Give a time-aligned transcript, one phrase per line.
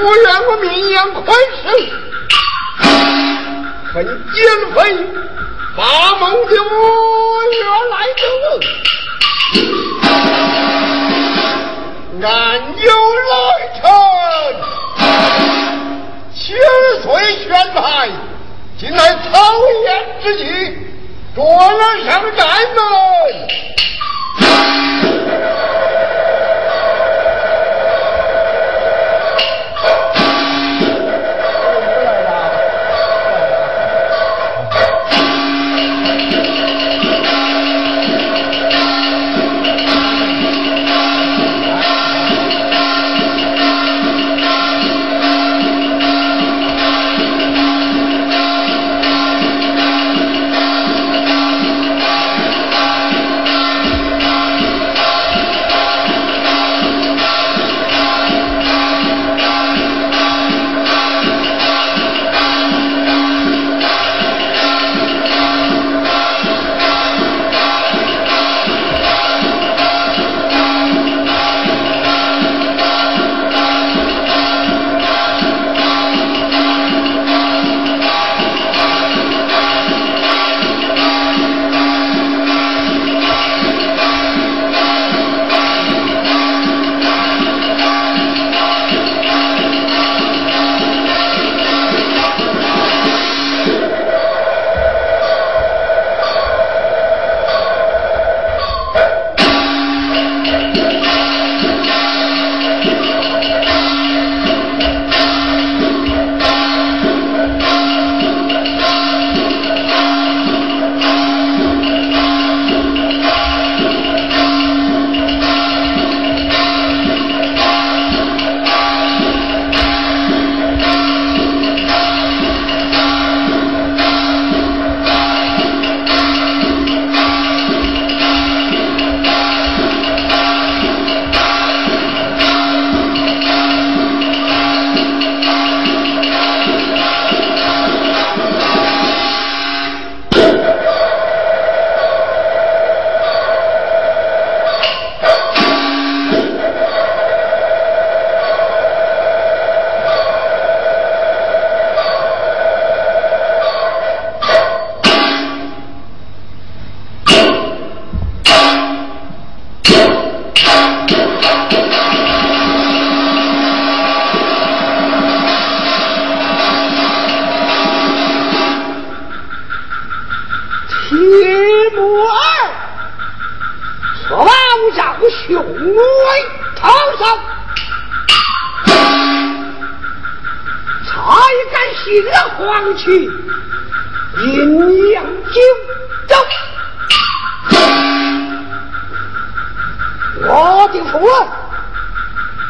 [0.00, 1.68] 主不愿我名扬快事，
[3.92, 4.02] 恨
[4.32, 4.40] 奸
[4.74, 4.78] 匪
[5.76, 5.82] 把
[6.18, 6.72] 梦的我
[7.52, 8.48] 原来的我
[12.22, 12.26] 俺
[12.78, 12.88] 有
[13.28, 13.32] 来
[13.76, 13.80] 臣，
[16.34, 16.38] 千
[17.02, 17.04] 岁
[17.44, 17.78] 宣牌，
[18.78, 19.28] 今乃草
[19.84, 19.86] 菅
[20.22, 20.42] 之际，
[21.36, 22.40] 着了上战
[22.74, 22.78] 门。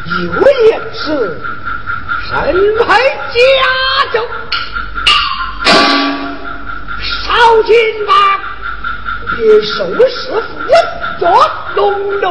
[0.05, 0.17] 有
[0.67, 1.39] 也是
[2.27, 2.31] 身
[2.79, 2.85] 配
[3.31, 3.37] 家
[4.11, 4.15] 胄，
[6.99, 7.71] 少金
[8.07, 8.11] 吧，
[9.35, 9.73] 别收
[10.07, 10.33] 拾我
[11.19, 11.23] 做
[11.75, 11.79] 龙
[12.19, 12.23] 楼。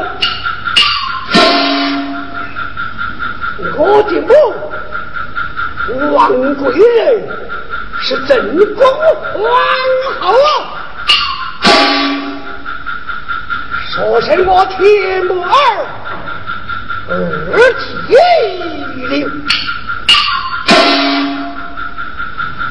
[3.77, 4.31] 我的母
[6.15, 6.19] 王
[6.57, 6.99] 贵人
[8.01, 8.35] 是正
[8.75, 8.79] 宫
[9.33, 9.41] 皇
[10.21, 10.35] 后，
[13.91, 15.51] 说声我铁木儿。
[17.11, 17.59] 二
[18.07, 18.15] 弟。
[19.09, 19.27] 领。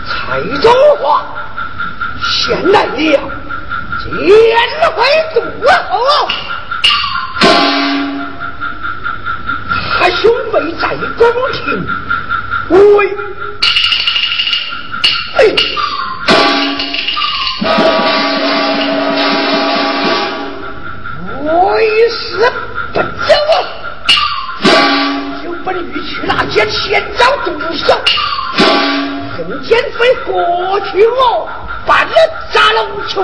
[0.08, 1.04] 蔡中华
[2.24, 3.20] 先来了，
[4.00, 4.10] 见
[4.96, 4.98] 会
[5.34, 5.38] 诸
[5.90, 5.92] 侯，
[10.00, 10.22] 他兄
[10.54, 10.84] 妹在
[11.18, 11.22] 宫
[11.52, 11.58] 廷，
[12.70, 12.78] 为
[21.52, 21.58] 为
[22.10, 22.18] 师
[22.94, 23.79] 不走，有
[25.70, 27.96] 本欲去那间先招毒手。
[29.38, 31.48] 跟奸匪过去，我
[31.86, 32.14] 办了
[32.52, 33.24] 砸龙球。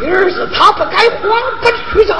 [0.00, 2.16] 第二是他不该荒本去找，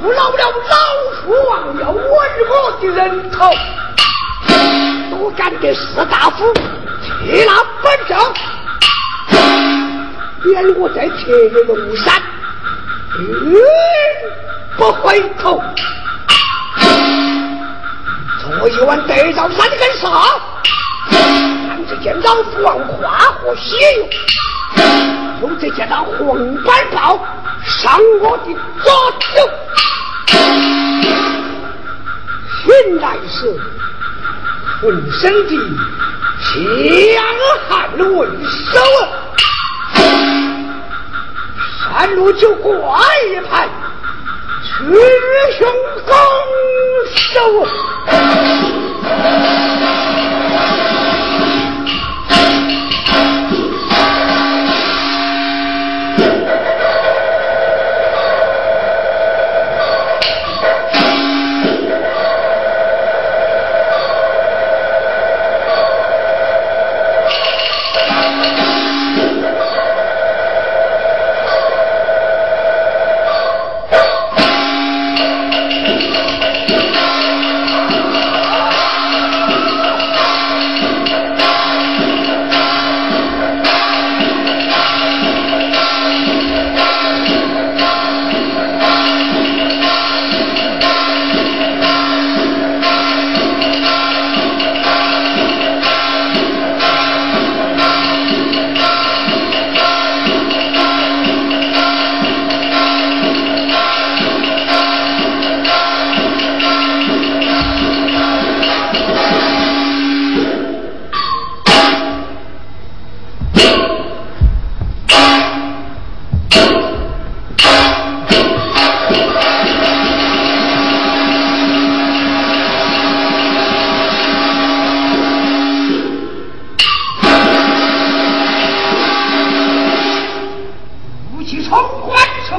[0.00, 0.76] 不老了老
[1.16, 3.50] 鼠王要我我的人头，
[5.10, 6.54] 都干的士大夫
[7.02, 7.52] 替那
[7.82, 8.16] 本正，
[10.44, 11.34] 免我在铁
[11.66, 12.22] 龙山，
[13.18, 13.56] 嗯
[14.78, 15.60] 不回头。
[18.40, 20.08] 做一碗得着三根沙，
[21.10, 24.06] 看着见到父王花和血肉，
[25.42, 27.18] 又再见到黄板豹
[27.64, 28.46] 上我的
[28.82, 29.48] 左手，
[32.66, 33.36] 原来是
[34.80, 34.82] 浑
[35.12, 35.50] 身的
[36.42, 36.50] 强
[37.68, 39.02] 悍为首啊！
[41.84, 43.68] 山路就挂一排。
[44.62, 44.78] 雌
[45.58, 45.60] 雄
[47.34, 47.68] 让我。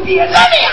[0.05, 0.72] 别这里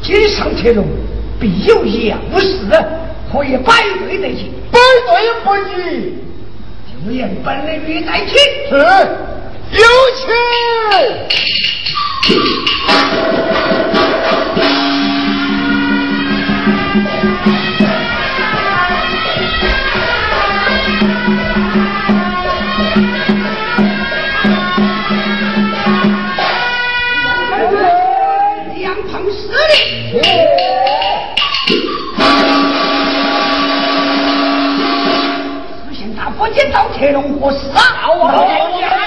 [0.00, 0.84] 今上铁路
[1.40, 2.56] 必有要事，
[3.32, 3.72] 可以摆
[4.06, 4.52] 对得起。
[4.70, 5.12] 摆对
[5.44, 6.14] 不及，
[6.86, 8.30] 就连本领在起。
[8.70, 8.74] 是，
[9.72, 9.82] 有
[10.14, 10.22] 请。
[36.98, 38.97] 铁龙何事啊？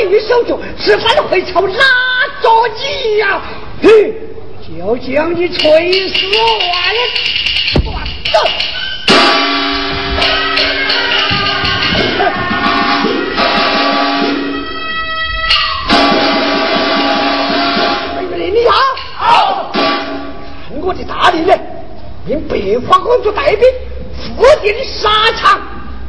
[0.00, 1.74] 有什本玉手中，吃饭会朝哪
[2.42, 3.42] 着急呀？
[3.82, 4.14] 嘿，
[4.66, 6.64] 就将你锤死完
[6.94, 7.00] 了！
[20.82, 21.54] 我的大令呢，
[22.26, 23.60] 令北方公主带兵
[24.12, 25.60] 赴定沙场，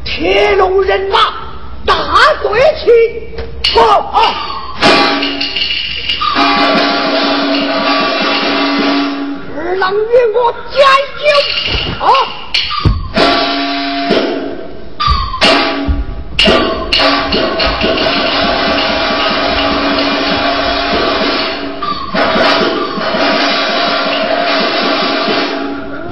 [0.03, 1.19] 铁龙人马
[1.91, 1.95] 大
[2.41, 2.47] 队
[2.83, 2.85] 去。
[3.73, 3.79] 好，
[9.57, 9.97] 二郎与
[10.33, 10.37] 我
[10.71, 10.75] 加
[11.21, 11.25] 油！
[12.05, 12.07] 啊！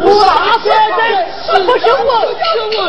[0.01, 0.03] 不
[1.79, 1.99] 是，我
[2.77, 2.79] 我。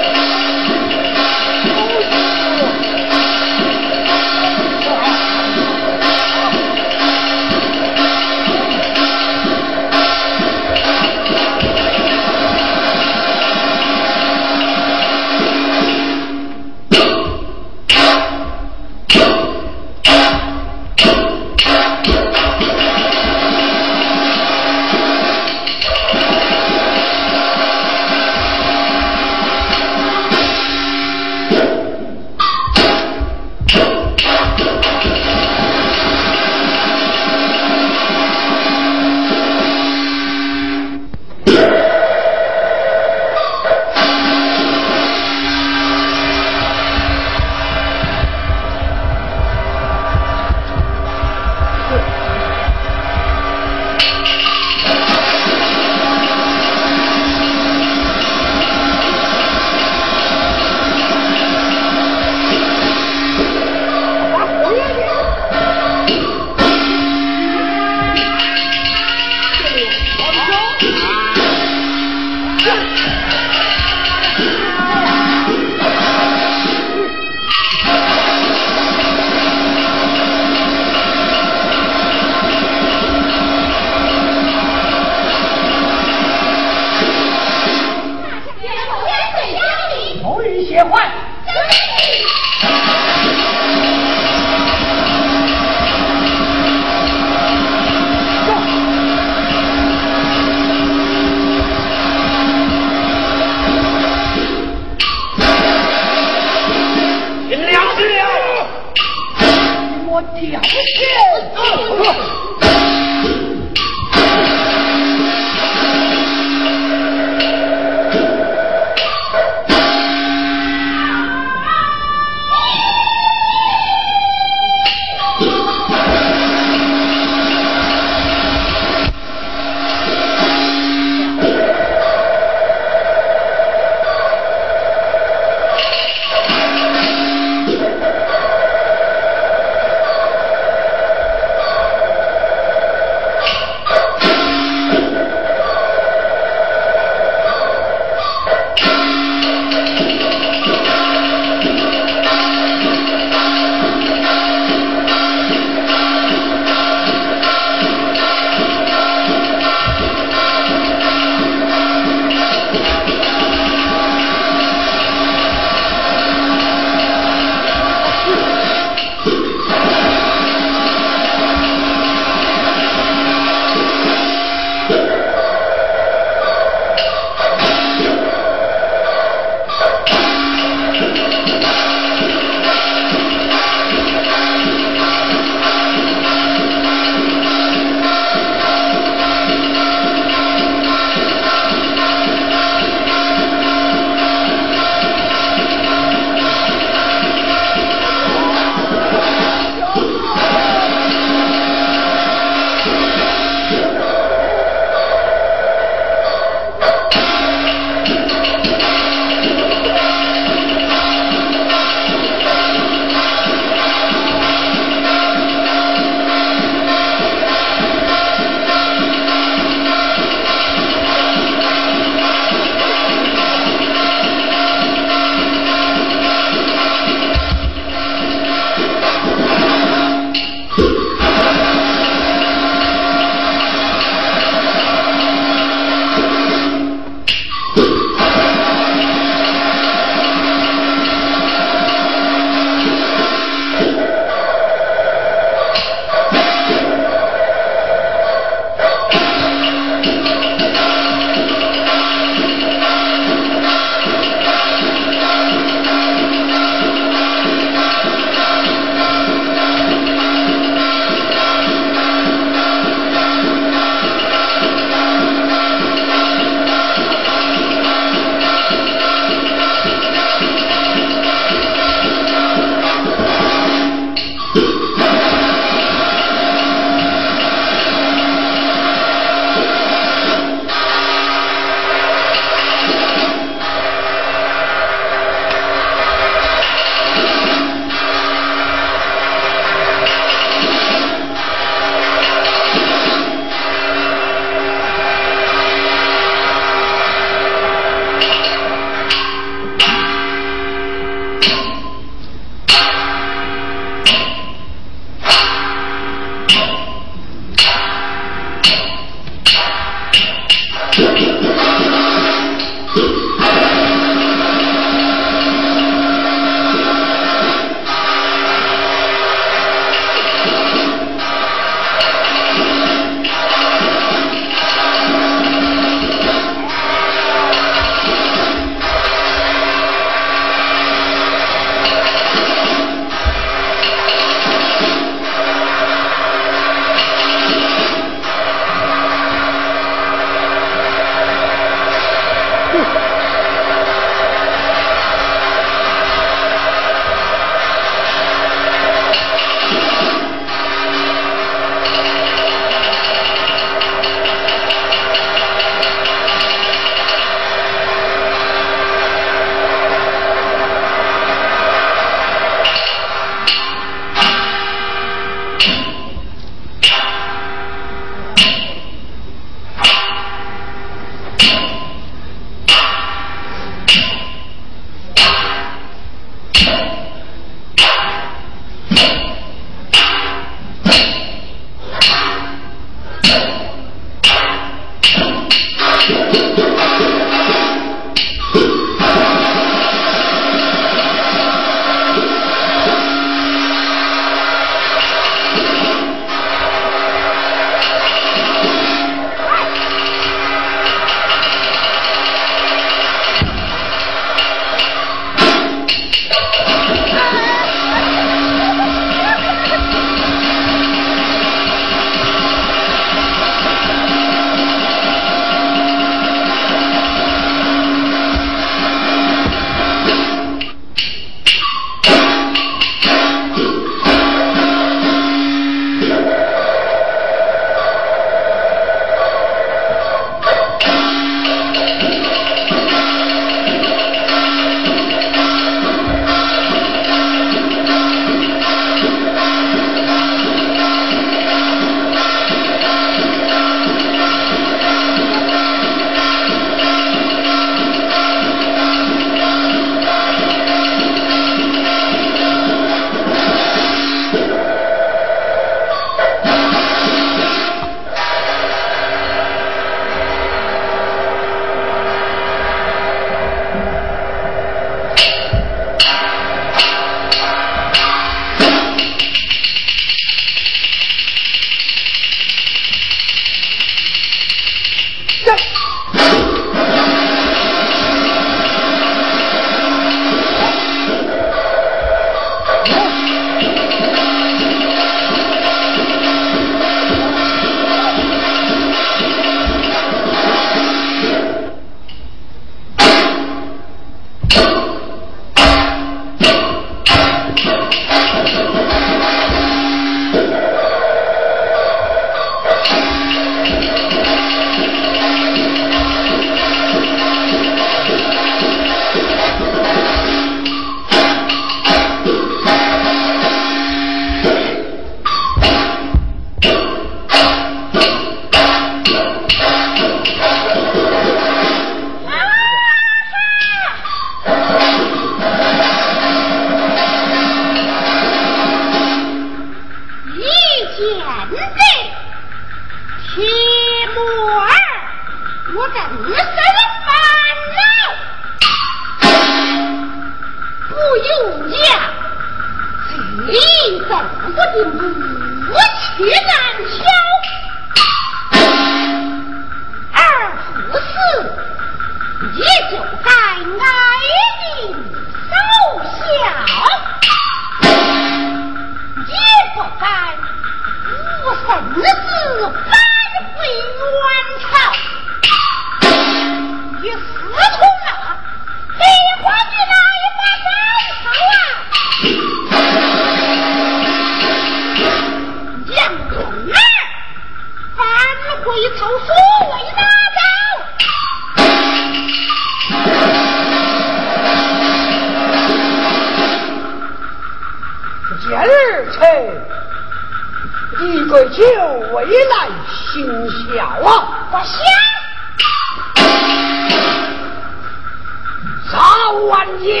[599.82, 600.00] 爹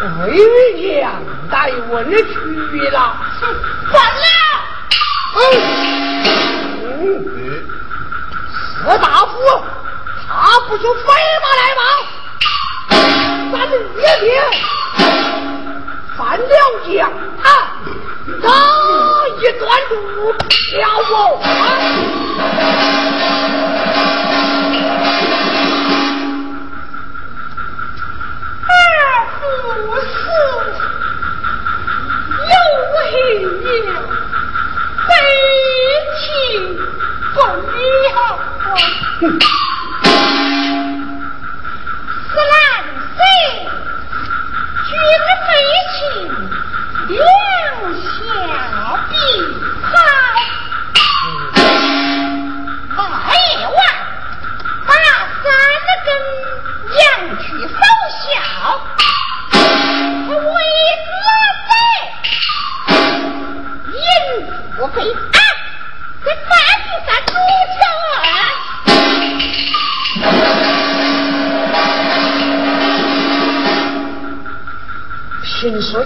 [0.00, 0.26] 哎
[0.98, 1.20] 呀
[1.50, 2.32] 带我那去
[2.88, 3.42] 了哼
[3.92, 4.24] 完了
[5.36, 5.38] 嗯
[7.36, 7.38] 嗯
[8.86, 9.34] 我大死
[10.26, 10.32] 他
[10.68, 11.00] 不就飞
[11.42, 11.82] 马来吗
[13.52, 14.26] 咱们别停
[16.16, 16.44] 反了
[16.88, 17.12] 奖
[17.42, 17.46] 啊
[18.42, 18.44] 他
[19.38, 19.92] 一端住
[20.78, 21.12] 了我
[21.42, 21.44] 啊
[29.72, 30.10] 我死
[32.48, 32.54] 有
[32.90, 33.64] 何冤
[35.06, 35.10] 悲
[36.18, 36.22] 戚
[37.34, 37.38] 共
[38.04, 38.10] 仰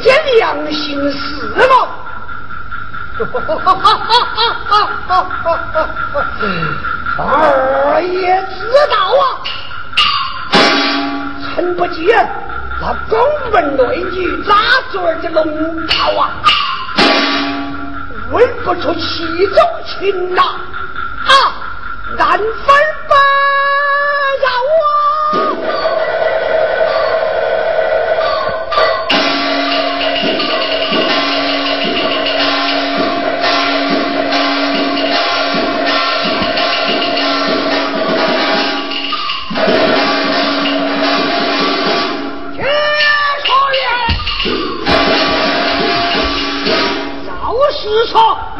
[0.05, 1.89] 些良心死吗？
[3.17, 4.77] 哈哈哈哈
[5.07, 5.17] 哈！
[7.17, 7.17] 哈！
[7.17, 8.55] 二爷知
[8.91, 9.25] 道啊，
[11.55, 12.05] 成不见
[12.81, 13.17] 那宫
[13.53, 14.53] 门内女哪
[14.91, 16.23] 嘴的龙套啊，
[18.33, 20.43] 问不出其中情呐，
[21.25, 21.33] 啊，
[22.19, 22.47] 难分
[23.09, 23.15] 吧。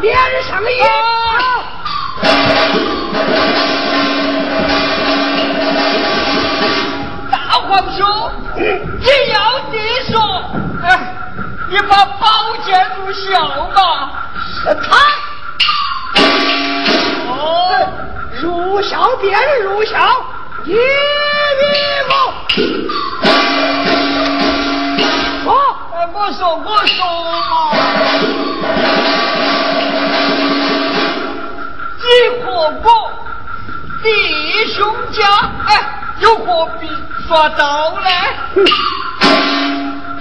[0.05, 0.85] 说脸上的烟。
[7.31, 8.05] 大皇兄，
[8.55, 8.63] 你
[9.33, 9.39] 要
[9.71, 9.77] 你
[10.11, 10.21] 说，
[10.83, 10.87] 哎，
[11.69, 13.23] 你把宝剑入鞘
[13.75, 14.29] 吧。
[14.63, 14.95] 是他。
[17.27, 17.89] 哦，
[18.41, 19.33] 入鞘便
[19.63, 19.97] 入鞘，
[20.65, 20.75] 一
[34.05, 35.25] 弟兄家，
[35.65, 35.81] 哎，
[36.19, 36.87] 又何必
[37.27, 38.07] 耍刀呢？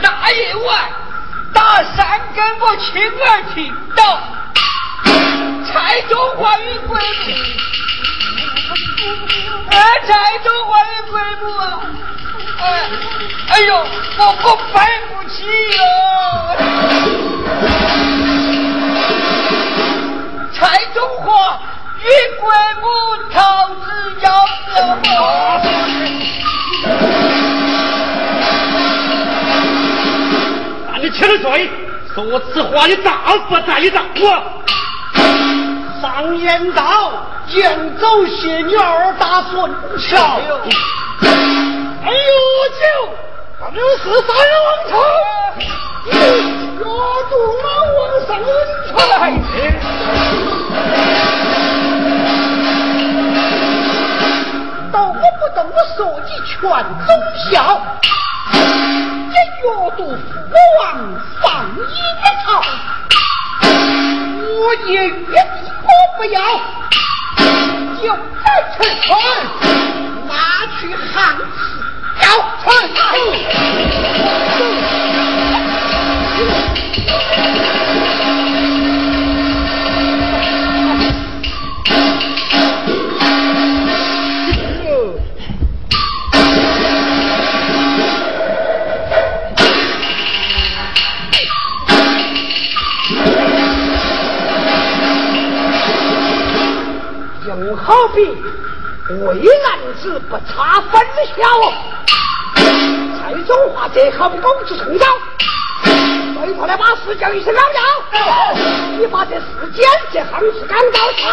[0.00, 0.88] 那夜晚，
[1.52, 4.22] 大山跟我亲耳听到，
[5.70, 7.34] 蔡中华与鬼母，
[9.68, 11.62] 哎，蔡中华与鬼母啊，
[12.60, 12.64] 哎，
[13.50, 13.84] 哎呦，
[14.16, 14.80] 我我背
[15.10, 15.44] 不起
[15.76, 15.84] 哟，
[20.54, 21.60] 蔡中华。
[22.04, 22.06] 与
[22.38, 22.44] 鬼
[22.82, 22.86] 母
[23.32, 23.38] 逃
[23.82, 23.84] 之
[24.20, 24.26] 夭
[24.68, 24.78] 夭。
[30.92, 31.70] 那你欠了罪，
[32.14, 33.10] 说此话你大
[33.48, 34.24] 不在意当我？
[36.02, 37.12] 上言道，
[37.48, 40.38] 剑走谢女二大孙桥。
[41.22, 42.84] 哎呦我，舅，
[43.58, 44.92] 咱们是三人王朝，
[46.10, 46.86] 压
[47.30, 47.32] 住
[47.62, 48.46] 了王上人
[48.92, 48.94] 才。
[55.54, 57.06] 动不动我说你劝忠
[57.50, 57.80] 孝，
[58.52, 59.64] 这阅
[59.96, 60.82] 读父王
[61.40, 61.44] 放
[61.76, 61.78] 一
[62.44, 62.46] 朝，
[63.62, 65.12] 我也越
[65.82, 66.36] 我不要，
[68.02, 68.04] 就
[68.42, 68.46] 在
[68.76, 69.06] 城村
[70.26, 70.32] 拿
[70.80, 71.42] 去汉室
[72.20, 72.24] 要
[97.84, 98.24] 好比
[99.26, 101.06] 为男子不差分
[101.36, 101.44] 晓，
[103.20, 105.06] 蔡中华这横狗子冲招，
[106.32, 107.78] 所以他来把事叫一声老赵，
[108.98, 111.24] 你把这事件这行事赶到他。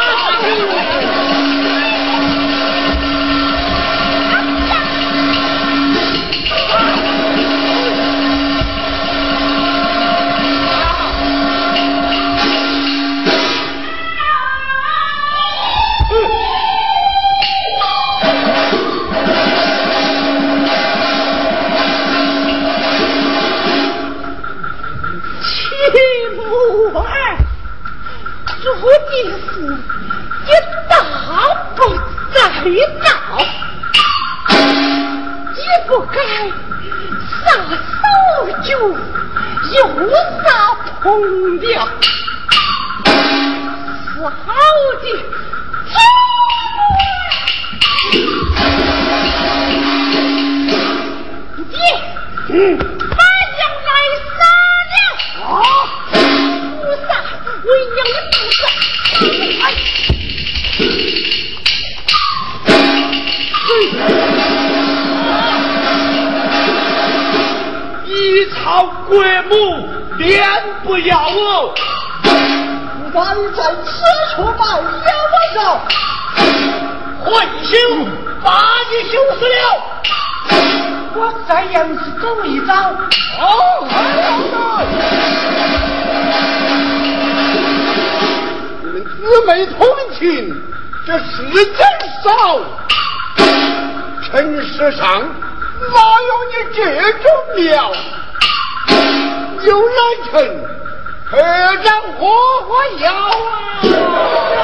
[28.84, 29.51] 我的
[82.12, 82.74] 再杨氏走一遭。
[83.40, 83.46] 哦。
[89.18, 89.88] 姊妹同
[90.18, 90.20] 情，
[91.06, 91.86] 这世间
[92.24, 92.30] 少，
[94.24, 95.22] 尘世上
[95.94, 95.96] 哪
[96.28, 96.80] 有你这
[97.14, 97.24] 种
[97.56, 97.92] 妙？
[99.64, 99.96] 有来
[100.32, 100.32] 臣，
[101.30, 102.20] 可让活
[102.62, 104.61] 活要啊！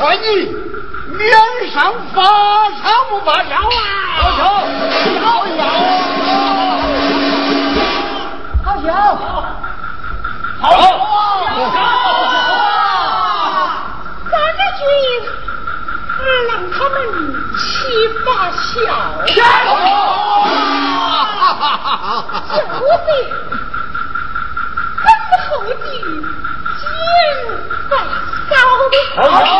[0.00, 1.28] 脸
[1.72, 3.60] 上发烧不发烧啊？
[4.16, 4.40] 好笑，
[5.04, 5.60] 好笑，
[8.64, 8.88] 好笑，
[10.62, 10.64] 好
[14.30, 14.80] 咱这军
[16.48, 16.96] 让他们
[17.58, 17.60] 七
[18.24, 18.72] 发笑，
[19.26, 19.36] 小
[23.04, 23.08] 子，
[24.96, 25.04] 很
[25.44, 26.82] 后的金
[27.90, 27.92] 发
[29.44, 29.59] 烧。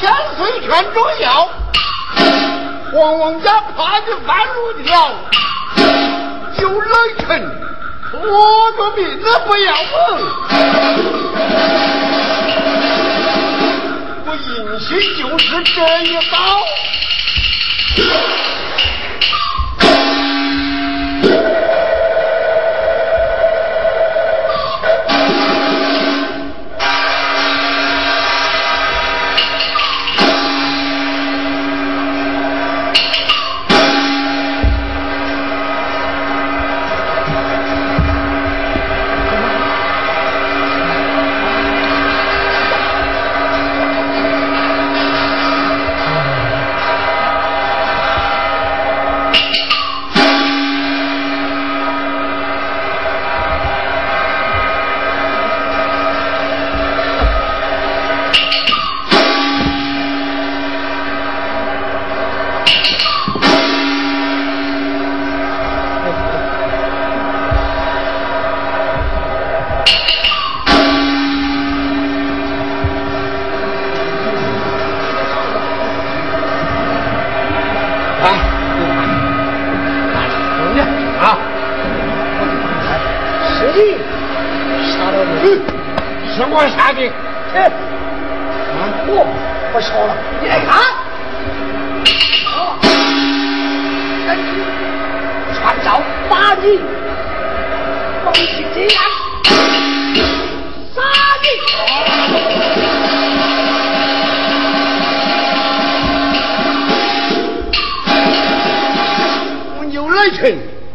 [0.00, 1.46] 千岁全中要，
[2.90, 5.10] 黄王家怕你犯路条，
[6.58, 6.88] 有来
[7.18, 7.28] 臣
[8.14, 9.92] 我个命都不要问。
[14.24, 14.88] 我应心
[15.18, 16.34] 就是这一刀。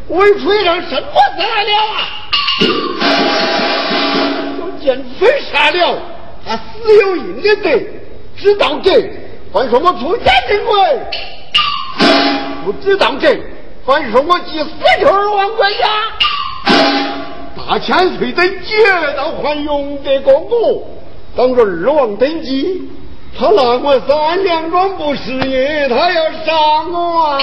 [0.07, 1.97] 为吹上什么事来了啊？
[4.59, 5.97] 有见飞杀了，
[6.45, 6.61] 他死
[7.01, 7.87] 有应的得，
[8.37, 8.91] 知道这，
[9.51, 10.75] 还说我出奸臣鬼；
[12.63, 13.37] 不知道这，
[13.85, 14.69] 还说我寄死
[15.01, 15.79] 球王管家。
[17.57, 18.75] 大千岁等劫
[19.17, 20.87] 道还用得过我，
[21.35, 22.89] 当着二王登基，
[23.37, 26.53] 他拿我三两庄不是也，他要杀
[26.91, 27.39] 我啊！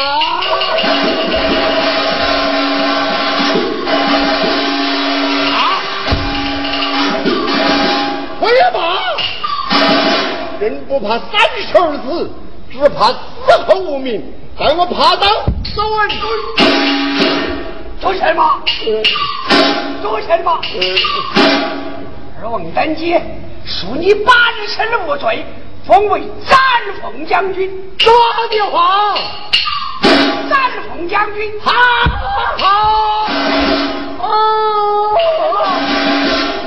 [8.42, 8.98] 我也罢，
[10.58, 12.28] 人不怕三十而死，
[12.72, 13.16] 只怕死
[13.68, 14.20] 后无名。
[14.58, 15.28] 但我爬到
[15.62, 16.08] 手儿
[18.00, 18.60] 做什么？
[20.02, 20.60] 做什么？
[22.42, 23.14] 二王登基，
[23.64, 25.46] 恕你八日前的无罪，
[25.86, 26.58] 封为斩
[27.00, 27.70] 凤将军。
[28.00, 28.12] 说
[28.50, 29.14] 的话，
[30.50, 31.70] 斩凤将军，好，
[32.58, 32.66] 好，
[34.18, 35.16] 哦，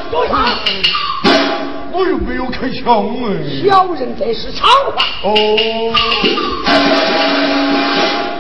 [0.10, 0.36] 多少？
[1.96, 3.64] 我又没有开枪哎！
[3.64, 5.02] 小人这是常话。
[5.24, 5.32] 哦。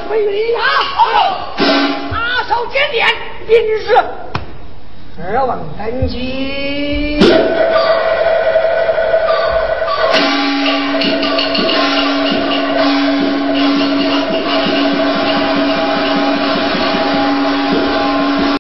[0.10, 0.60] 回礼呀！
[2.12, 3.08] 打手检点，
[3.47, 3.95] 明日
[5.24, 7.22] 二王登基。